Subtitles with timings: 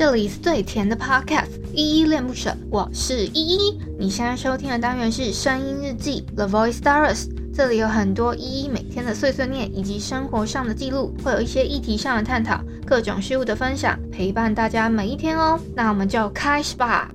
[0.00, 3.78] 这里是最甜的 Podcast，依依恋不舍，我是依依。
[3.98, 15.60] 你现在收听的单元是声音日记 The Voice Diaries，这里有很多依依每天的碎碎念以及生活上的记录，会有一些议题上的探讨，各种事物的分享，陪伴大家每一天哦。
[15.76, 17.10] 那我们就开始吧。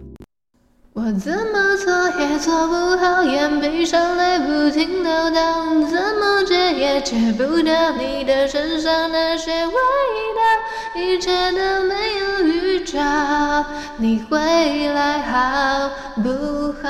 [0.94, 11.95] 我怎么做也做不好，眼闭上泪不停流淌，怎么戒也戒不掉你的身上那些味道，一切都没
[13.98, 14.38] 你会
[14.94, 15.90] 来好
[16.22, 16.90] 不好？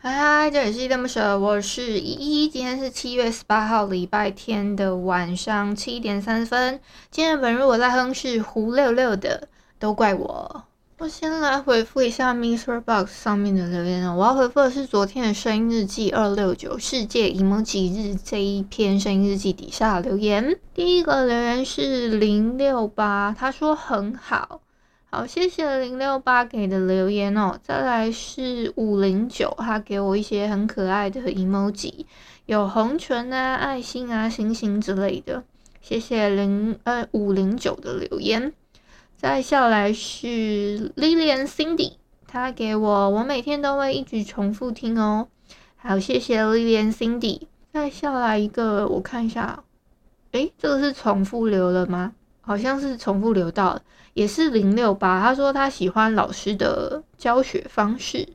[0.00, 2.48] 嗨嗨，这里是依依恋不舍，我是依依。
[2.48, 6.80] 今天是七月十八号，礼拜天的晚上七点三十分。
[7.10, 10.67] 今天本日我在哼是胡六六的，都怪我。
[11.00, 14.16] 我先来回复一下 MixerBox 上面的留言哦。
[14.16, 20.58] 我要回复的是昨天的声音日记二六九世界 emoji 日这一篇声音日记底下留言。
[20.74, 24.60] 第一个留言是零六八，他说很好。
[25.08, 27.56] 好，谢谢零六八给的留言哦。
[27.62, 32.06] 再来是五零九，他给我一些很可爱的 emoji，
[32.46, 35.44] 有红唇啊、爱心啊、星星之类的。
[35.80, 38.52] 谢谢零呃五零九的留言。
[39.18, 41.94] 再下来是 Lilian Cindy，
[42.28, 45.26] 他给我，我每天都会一直重复听哦。
[45.74, 47.40] 好，谢谢 Lilian Cindy。
[47.72, 49.64] 再下来一个，我看一下，
[50.30, 52.12] 诶，这个是重复留了吗？
[52.40, 53.80] 好像是重复留到，
[54.14, 55.20] 也是零六八。
[55.20, 58.28] 他说他喜欢老师的教学方式，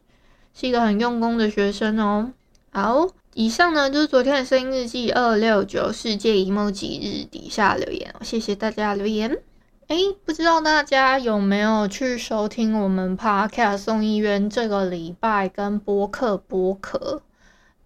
[0.54, 2.34] 是一个很用功的学生哦。
[2.74, 9.40] 好，以上呢就是昨天的声音日记二六九世界 emoji 日底下留言，谢谢大家留言。
[9.88, 17.22] 哎，不知道大家有没有去收听我们 Podcast 送医院这个礼拜跟播客播客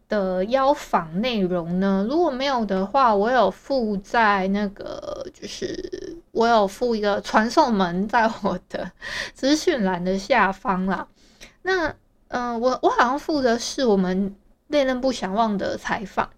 [0.08, 2.06] 的邀访内容呢？
[2.08, 8.92] 如果没有的话，我有附在那个，就是我有附一个传送门在我的
[9.34, 11.08] 资讯栏的下方啦。
[11.64, 11.96] 那，
[12.28, 14.36] 嗯、我我好像附的是我们
[14.68, 16.30] 恋人不想忘的采访。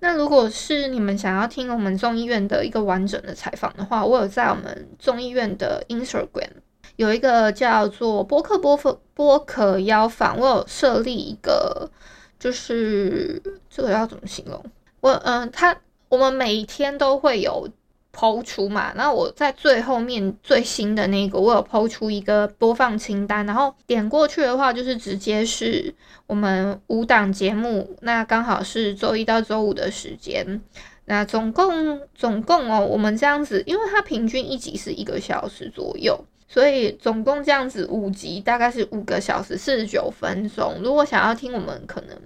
[0.00, 6.50] 那如果是你们想要听我们众议院的一个完整的采访的话，我有在我们众议院的 Instagram
[6.96, 11.90] 有一个叫做播客播客播客邀访，我有设立一个。
[12.36, 13.40] 就是
[13.70, 14.62] 这个要怎么形容？
[15.00, 15.74] 我嗯，他
[16.10, 17.66] 我们每一天都会有
[18.14, 25.92] 抛出嘛，那我在最后面最新的那个，我有抛出一个播放清单，然后点过去的话，就是直接是
[26.28, 30.62] 我们五档节目，那刚好是周一到周五的时间，
[31.06, 36.24] 那总共总共哦，我们这样子，因为它平均一集是一个小时左右。
[36.46, 40.76] 所以总共这样子五集，大概是五个小时四十九分钟。
[40.84, 42.16] 如果想要听我们可能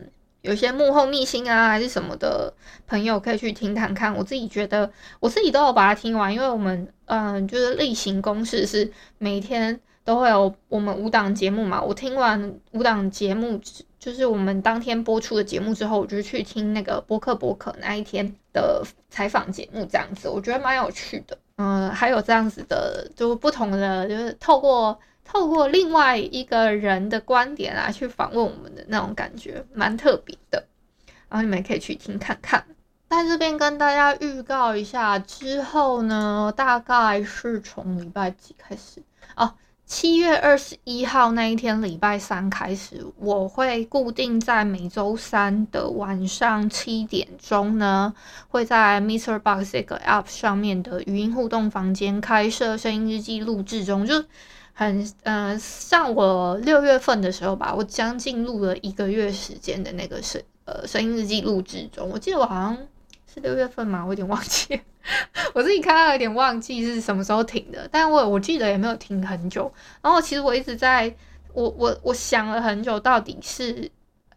[0.42, 2.52] 有些幕后秘辛啊，还是什么的
[2.86, 4.14] 朋友，可以去听看看。
[4.14, 4.90] 我自己觉得，
[5.20, 11.82] 我自己都有把它听完，因为我们嗯，就是例行公事是每天都会有我们五档节目嘛。
[11.82, 13.60] 我听完五档节目，
[13.98, 21.36] 就是我们当天播出的节目之后，我就去听那个播客播客那一天的采访节目，这样子我觉得蛮有趣的。
[21.56, 30.66] 嗯，还有这样子的，就不同的，就是透过透过另外一个人的观点啊去访问我们那种感觉，蛮特别的。
[31.28, 32.64] 然后你们可以去听看看。
[33.10, 39.02] 在这边跟大家预告一下，之后呢，大概是从礼拜几开始
[39.36, 39.54] 哦。
[39.86, 48.12] 七月二十一号那一天，礼拜三开始，我会固定在每周三的晚上七点钟呢，
[48.48, 54.22] 会在 MixerBox 这个 App 上面的语音互动房间开设声音日记录制中，就
[54.78, 62.78] 很嗯、呃，像我六月份的时候吧，我将近录了一个月时间的那个声呃声音日记录制中，我记得我好像
[63.26, 64.80] 是六月份嘛，我有点忘记。
[65.52, 69.72] 我自己看到有点忘记是什么时候停的，但我我记得也没有停很久。
[70.00, 71.12] 然后其实我一直在，
[71.52, 73.90] 我我我想了很久，到底是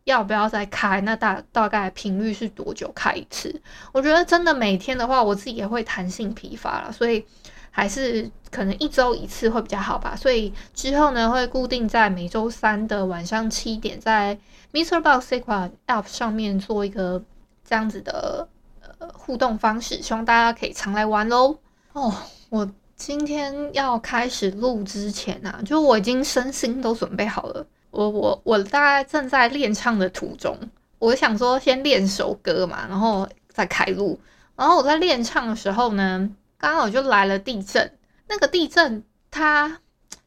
[0.06, 1.00] 要不要再开？
[1.02, 3.62] 那大大概频率是多久开一次？
[3.92, 7.24] 我觉得真的每天的话，我自己也会弹性疲乏了，所以
[7.72, 10.16] 还是可能一周一次会比较好吧。
[10.16, 14.38] 所以之后呢，会固定在每周三的晚上七点，在
[14.72, 17.24] MixerBox 这款 App 上面做一个
[17.68, 18.48] 这样子的
[18.82, 19.08] 呃。
[19.14, 21.58] 互动方式，希望大家可以常来玩喽。
[21.94, 22.14] 哦，
[22.50, 27.66] 我今天要开始录之前啊，就我已经身心都准备好了。
[27.90, 30.56] 我我我大概正在练唱的途中，
[31.00, 34.20] 我想说先练首歌嘛，然后再开录。
[34.56, 36.30] 然后我在练唱的时候呢，
[36.62, 37.92] 刚好就来了地震。
[38.28, 39.80] 那个地震它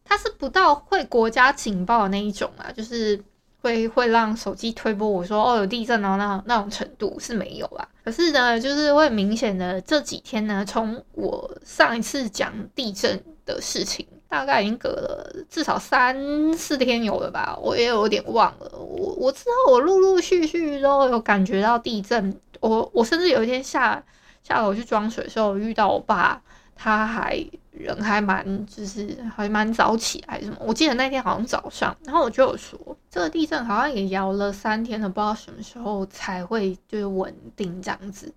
[0.04, 3.18] 它是不到会国家警报的那一种啊，就是
[3.62, 7.88] 会会让手机推播我说哦有地震哦，那那种程度是没有啦。
[8.04, 18.70] 可是呢，就是会明显的这几天呢，从我上一次讲地震的事情，大概已经隔了至少三四天有了吧，我也有点忘了。
[18.76, 24.04] 我我知道我陆陆续续都有感觉到地震，我我甚至有一天下
[24.44, 26.40] 下楼去装水的时候遇到我爸，
[26.76, 27.44] 他还。
[27.76, 30.56] 人还蛮，就是还蛮早起来什么。
[30.60, 32.78] 我记得那天好像早上，然后我就有说，
[33.10, 38.32] 这个地震好像也摇了三天了，不知道什么时候才会就是稳定这样子。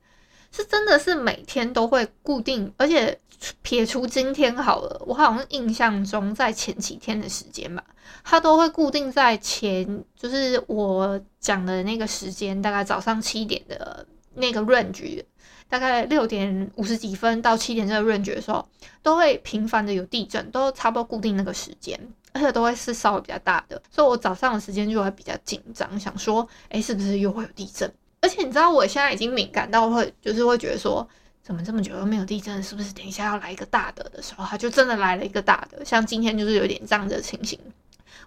[0.51, 3.19] 是真的是每天都会固定，而且
[3.61, 7.83] 撇除今天好了，我好像印象中在前几天的时间吧，
[8.23, 14.03] 它都会固定在前，就是我讲的那个时间，大概早上七点的
[14.33, 15.23] 那个 range。
[15.69, 18.65] 大概六点五十几分到七点这个润觉的时候，
[19.03, 21.99] 都会频繁的有地震，都差不多固定那个时间，
[22.31, 27.91] 而且都会是稍微比较大的，所以我早上的时间就会比较紧张，想说，哎，是不是又会有地震？
[28.21, 31.07] 而且你知道，我现在已经敏感到会，就是会觉得说，
[31.43, 37.59] 怎么这么久都没有地震，是不是等一下要来一个大的的时候，它就真的来了一个大的，像今天就是有点这样的情形。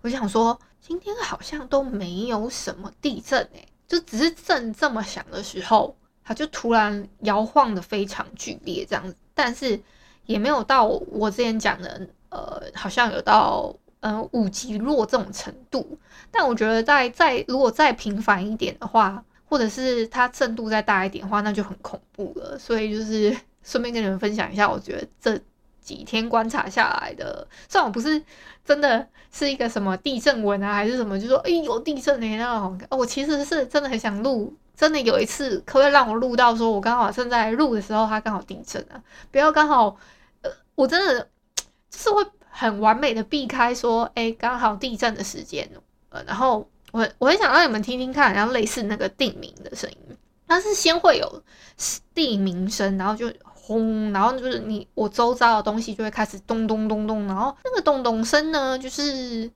[0.02, 5.96] 我想说，今天好像都没有什么地震哎，就只是震这么响的时候。
[6.34, 9.80] 就突然摇晃的非常剧烈，这样子，但是
[10.26, 15.98] 也没有到我之前讲的，呃，好像有到呃五级弱这种程度。
[16.30, 22.56] 但我觉得再再如果再频繁一点的话，或者是它震度再大一点的话，那就很恐怖了。
[22.58, 25.40] 所以就是 顺便跟你们分享一下，我觉得这
[25.80, 28.22] 几天观察下来的，虽然我不是
[28.64, 34.54] 真的是一个什么地震文啊，还是什么，就说哎有地震哎那种，我其实是真的很想录。
[34.80, 38.96] 真的有一次，可不可以让我录到说，我刚好正在录的时候，它刚好地震啊？
[39.30, 39.94] 不要刚好，
[40.40, 41.28] 呃，我真的
[41.90, 45.70] 就是会很完美的避开说，哎、刚好地震的时间，
[46.08, 50.16] 呃，然后我我很想让你们听听看，然后类似那个地鸣的声音，
[50.48, 51.42] 它是先会有
[52.14, 59.50] 地鸣声，然后就轰，然后就是你我周遭的东西就会开始咚咚咚咚，然后那个咚咚声呢，就是。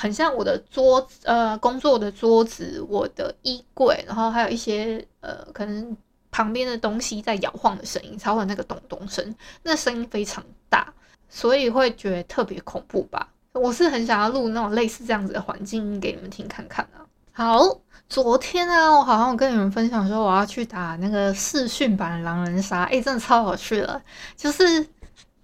[0.00, 5.94] 很像我的桌子，呃，工作的桌子，我的衣柜，然后还有一些呃，可能
[6.30, 10.90] 旁边的东西在摇晃的声音，才会有那个咚咚声，那声音非常大，
[11.28, 13.28] 所以会觉得特别恐怖吧。
[13.52, 17.04] 我是很想要录那种类似这样子的环境给你们听看看啊。
[17.32, 17.60] 好，
[18.08, 24.02] 昨天啊，我好像跟你们分享说我要去打那个视讯版狼人杀，诶，真的超好去了，
[24.34, 24.86] 就是。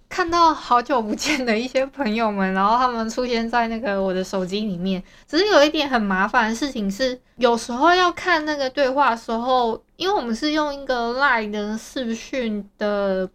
[0.09, 5.03] 看到好久不见的一些朋友们，然后他们出现在那个我的手机里面。
[5.27, 13.29] 只是有一点很麻烦的事情是，有时候要看那个对话时候，因为我们是用一个 Line 的视讯的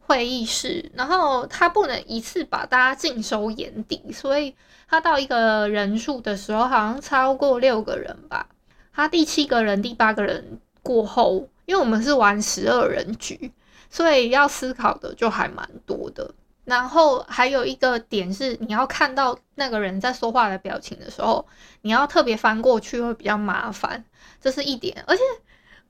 [0.00, 4.54] 会议室，然后他不能一次把大家尽收眼底，所以
[4.88, 8.48] 他到一个人数的时候，好像超过六个人吧。
[8.92, 13.52] 他第七个人、第八个人过后，因为我们是玩十二人局。
[13.90, 16.34] 所以要思考的就还蛮多的，
[16.64, 21.46] 然后还有一个点是，你要看到那个人在说话的表情的时候，
[21.82, 24.04] 你要特别翻过去会比较麻烦，
[24.40, 25.04] 这是一点。
[25.06, 25.22] 而且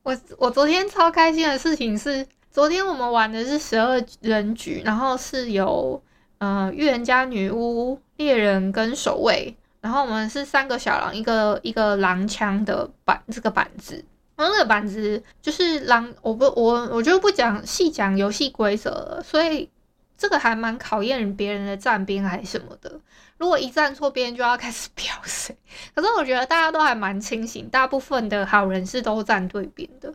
[0.03, 6.01] 我我昨天超开心的事情是，昨天我们玩的是十二人局，然后是由
[6.39, 14.05] 呃预言家、女巫、猎人跟守卫，然后我们是三个小狼，一个一个狼枪的板这个板子。
[14.37, 19.71] 那个板子就是狼，我不我我就不讲细讲游戏规则了，所以
[20.19, 23.01] 这个还蛮考验别人的站边还是什么的。
[23.39, 25.57] 如果一站错边就要开始 飙谁。
[25.95, 30.13] 可是我觉得大家都还蛮清醒，大部分的好人是都站对边的。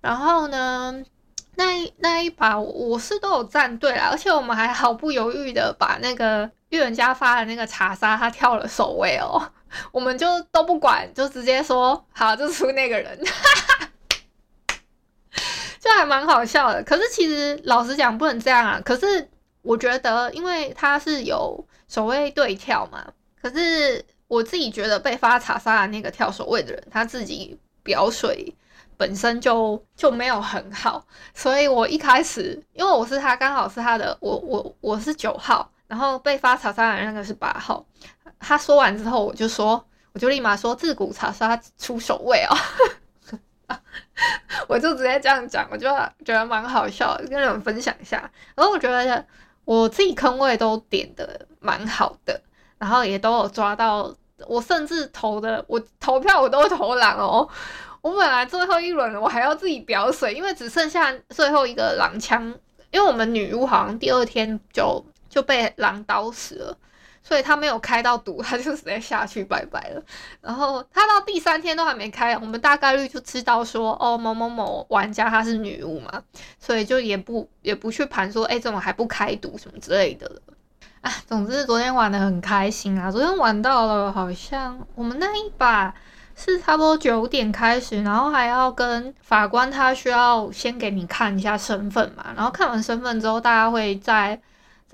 [0.00, 1.02] 然后呢，
[1.56, 9.50] 那那一把我是都有站对啦，而且我们还毫不犹豫的把那个预言家发的那个查杀，他跳了守卫哦。
[9.90, 13.18] 我们就都不管，就直接说好，就出那个人，
[15.84, 16.82] 就还蛮好笑的。
[16.82, 18.80] 可是其实老实讲，不能这样啊。
[18.82, 19.28] 可是
[19.60, 23.04] 我觉得，因为他是有守卫对跳嘛，
[23.42, 28.54] 可是我自己觉得被发查杀的那个跳守卫的人，他自己表水
[28.96, 37.84] 本身就就没有很好，所以我一开始因为我是他，刚好是他的，我我我是九号，然后被发查杀的那个是八号。
[38.40, 42.56] 他说完之后，我就说，我就立马说自古查杀出守卫哦，
[44.68, 45.88] 我就直接这样讲，我就
[46.24, 48.30] 觉得蛮好笑，跟你们分享一下。
[48.54, 49.24] 然后我觉得
[49.64, 52.40] 我自己坑位都点的蛮好的，
[52.78, 54.14] 然后也都有抓到，
[54.46, 57.48] 我甚至投的，我投票我都投狼哦。
[58.02, 62.42] 我本来最后一轮我还要自己表水，因为只剩下最后一个狼枪，
[62.90, 66.76] 因为我们女巫好像第二天就就被狼刀死了。
[67.26, 70.02] 所以他没有开到毒，他就直接下去拜拜了。
[70.42, 76.22] 然后他到第三天都还没开，我们大概率就知道说，哦，某某某玩家他是女巫嘛，
[76.58, 80.40] 所以就也不也不去盘说，哎，怎么还不开毒什么之类的了。
[81.00, 85.94] 啊，总之昨天玩得很开心啊，昨天玩到了好像我们那一把
[86.36, 94.38] 是差不多九点开始，然后还要跟法官他需要先给你看一下身份嘛，然后看完身份之后，大家会在。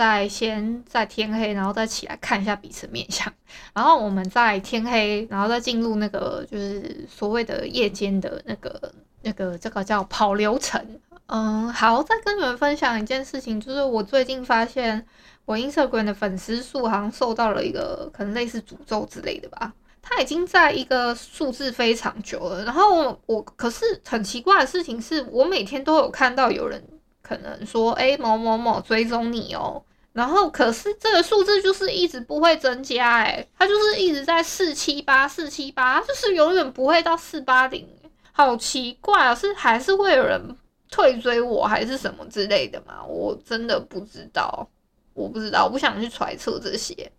[0.01, 3.31] 再先在天黑，然后再起来看一下彼此面相，
[3.75, 8.91] 然后我们在天黑，然后再进入那个就是所谓的夜间的那个
[9.21, 10.83] 那个这个叫跑流程。
[11.27, 15.07] 嗯，好，再跟你们分享一件事情，就是我最近发现
[15.45, 22.65] 我 Instagram 的粉丝数好像受到了一个可能类似诅咒之类的吧，它已经在一个数字非常久了。
[22.65, 26.83] 然后我，我可是很奇怪的事情是，我每天都有看到有人
[27.21, 29.83] 可能说，哎，某某某追踪你哦。
[30.13, 37.89] 然后，可是这个数字就是一直不会增加，诶，它就是一直在四七八四七八，就是永远不会到四八零，
[38.33, 39.33] 好奇怪啊！
[39.35, 40.57] 是还是会有人
[40.91, 43.05] 退追我，还是什么之类的吗？
[43.07, 44.69] 我真的不知道，
[45.15, 47.13] 我不知道，我不想去揣测这些，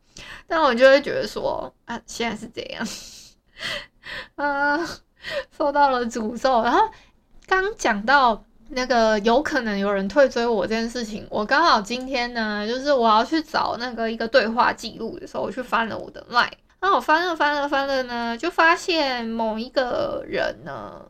[0.45, 2.85] 但我就会觉得说啊，现在是这样，
[4.35, 4.77] 啊，
[5.57, 6.61] 受到了诅咒。
[6.61, 6.89] 然后
[7.47, 8.43] 刚讲到。
[8.73, 16.49] 那个有可能有人退追我这件事情，我刚好今天呢，就是我要去找那个一个对话记录的时候，我去翻了我的 line，
[16.79, 21.01] 然后我翻了翻了翻了呢，就发现某一个人呢，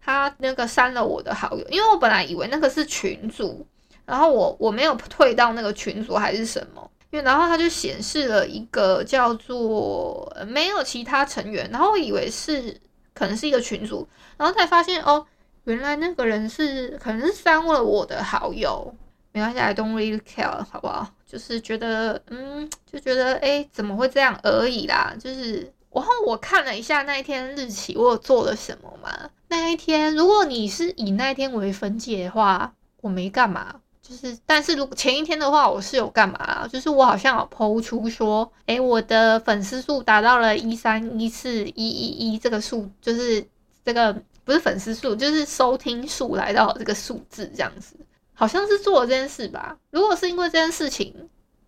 [0.00, 3.66] 他那个删了我的好友，因为我本来以为那个是群组，
[4.06, 12.80] 然后我我没有退到那个群组还是什么，因为然后他就显示了一个叫做没有其他成员，然后我以为是
[13.12, 15.26] 可能是一个群组，然后才发现哦。
[15.64, 18.92] 原来那个人是可能是删了我的好友，
[19.30, 21.08] 没关系，I don't really care，好不好？
[21.24, 25.14] 就是觉得，嗯，就觉得，哎，怎么会这样而已啦。
[25.18, 29.30] 就是，然后我看了一下那一天日期，我有做了什么嘛？
[29.48, 33.76] 那一天，如果你是以那一天为分界的话，我没干嘛。
[34.02, 36.66] 就是，但是如果前一天的话，我是有干嘛？
[36.66, 43.46] 就是我好像有 po 出说，哎，我的粉丝数达到了一三一四一一一这个数，就是
[43.84, 44.20] 这个。
[44.44, 47.94] 不是粉丝数，就是收听数来到这个数字这样子，
[48.34, 49.76] 好像是做了这件事吧。
[49.90, 51.14] 如果是因为这件事情，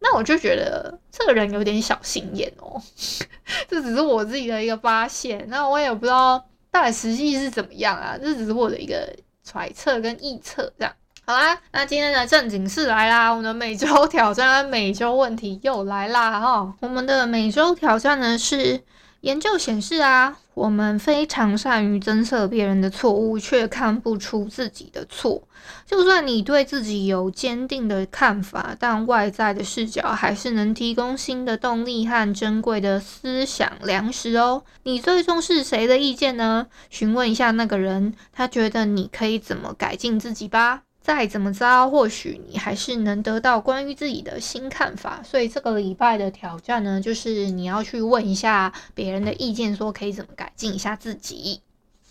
[0.00, 2.82] 那我就觉得这个人有点小心眼哦。
[3.68, 8.18] 这只是我自己的一个发现，那我也不知道到底实际是怎么样啊。
[8.20, 9.08] 这只是我的一个
[9.44, 10.92] 揣测跟臆测，这样。
[11.26, 16.74] 好啦，那今天的正经事来啦，我们的每周挑战、每周问题又来啦哈。
[16.80, 18.82] 我们的每周挑战呢是。
[19.24, 25.48] 研究显示啊，我们非常善于侦测别人的错误，却看不出自己的错。
[25.86, 34.62] 就算你对自己有坚定的看法，但外在的视角还是能提供新的动力和珍贵的思想粮食哦。
[34.82, 36.66] 你最重视谁的意见呢？
[36.90, 40.82] 询问一下那个人，他觉得你可以怎么改进自己吧。
[41.04, 45.22] 再怎么着，或许你还是能得到关于自己的新看法。
[45.22, 51.60] 所以这个礼拜的挑战呢，就是你要去问一下别人的意见，说可以怎么改进一下自己。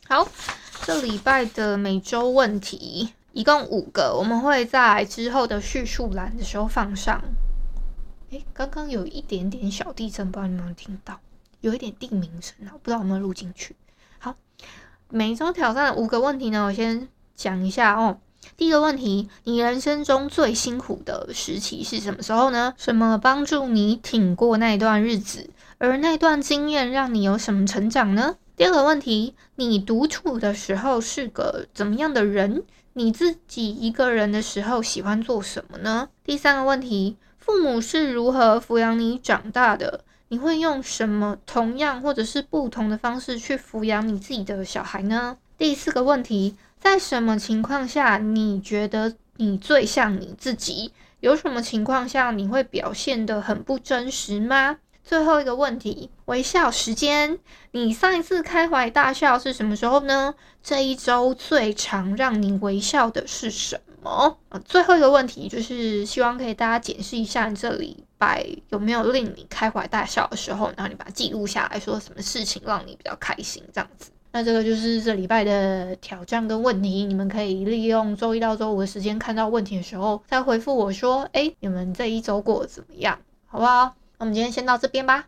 [0.07, 0.27] 好，
[0.85, 7.19] 这礼拜的每周问题一共五个，我们会在之后的叙述栏的时候放上。
[8.29, 11.19] 诶，刚刚有一点点小地震，不知道你们有没有听到？
[11.61, 13.75] 有一点地鸣声啊，不知道有没有录进去。
[14.19, 14.35] 好，
[15.09, 18.19] 每周挑战的五个问题呢，我先讲一下哦。
[18.55, 22.73] 第一个问题，你人生中最辛苦的时期是什么时候呢？
[22.77, 25.49] 什么帮助你挺过那段日子？
[25.77, 28.35] 而那段经验让你有什么成长呢？
[28.55, 32.63] 第二个问题，你独处的时候是个怎么样的人？
[32.93, 36.09] 你自己一个人的时候喜欢做什么呢？
[36.23, 40.03] 第三个问题，父母是如何抚养你长大的？
[40.29, 45.37] 你会用什么同样或者是不同的方式去抚养你自己的小孩呢？
[45.57, 46.55] 第四个问题。
[46.79, 50.91] 在什么情况下你觉得你最像你自己？
[51.21, 54.79] 有什么情况下你会表现得很不真实吗？
[55.01, 57.39] 最后一个问题，微笑时间，
[57.71, 60.35] 你上一次开怀大笑是什么时候呢？
[60.61, 64.37] 这一周最常让你微笑的是什么？
[64.65, 74.11] 最后一个问题就是希望可以大家检视一下你这礼拜有没有令你开怀大笑的时候，然后你把它记录下来说什么事情让你比较开心，这样子。
[74.35, 83.19] 那这个就是这礼拜的挑战跟问题，你们可以利用周一到周五的时间，看到问题的时候再回复我说，哎，你们这一周过得怎么样？
[83.45, 83.95] 好不好？
[84.17, 85.27] 那我们今天先到这边吧。